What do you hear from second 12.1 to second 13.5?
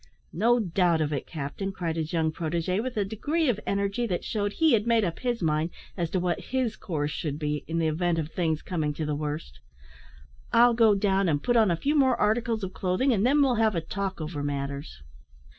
articles of clothing, and then